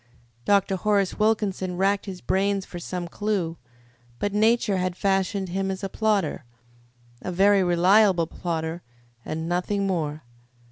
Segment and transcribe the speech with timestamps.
[0.45, 0.77] Dr.
[0.77, 3.57] Horace Wilkinson racked his brains for some clue,
[4.17, 6.43] but Nature had fashioned him as a plodder
[7.21, 8.81] a very reliable plodder
[9.23, 10.23] and nothing more.